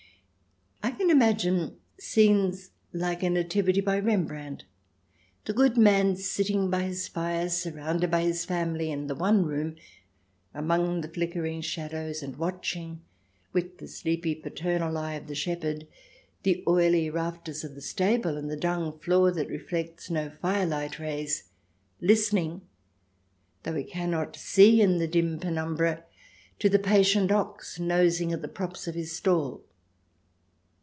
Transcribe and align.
I 0.83 0.89
can 0.89 1.11
imagine 1.11 1.77
scenes 1.99 2.71
like 2.91 3.21
a 3.21 3.29
"Nativity" 3.29 3.81
by 3.81 3.99
Rembrandt— 3.99 4.65
the 5.45 5.53
good 5.53 5.77
man 5.77 6.15
sitting 6.15 6.69
by 6.71 6.83
his 6.83 7.07
fire 7.07 7.47
surrounded 7.49 8.09
by 8.09 8.21
his 8.23 8.43
family, 8.45 8.91
in 8.91 9.05
the 9.05 9.13
one 9.15 9.45
room, 9.45 9.75
among 10.53 11.01
the 11.01 11.07
flickering 11.07 11.61
shadows, 11.61 12.23
and 12.23 12.35
watching, 12.37 13.01
with 13.53 13.77
the 13.77 13.87
sleepy 13.87 14.33
paternal 14.33 14.97
eye 14.97 15.13
of 15.13 15.27
the 15.27 15.35
shepherd, 15.35 15.87
the 16.41 16.63
oily 16.67 17.09
rafters 17.09 17.63
of 17.63 17.75
the 17.75 17.81
stable, 17.81 18.35
and 18.35 18.49
the 18.49 18.57
dung 18.57 18.97
floor 18.99 19.31
that 19.31 19.49
reflects 19.49 20.09
no 20.09 20.29
firelight 20.31 20.97
rays; 20.97 21.49
listening, 21.99 22.61
though 23.63 23.75
he 23.75 23.83
cannot 23.83 24.35
see 24.35 24.81
in 24.81 24.97
the 24.97 25.07
dim 25.07 25.39
penumbra, 25.39 26.03
to 26.57 26.67
the 26.69 26.79
patient 26.79 27.31
ox 27.31 27.79
nosing 27.79 28.33
at 28.33 28.41
the 28.41 28.47
props 28.47 28.87
of 28.87 28.95
his 28.95 29.15
stall. 29.15 29.63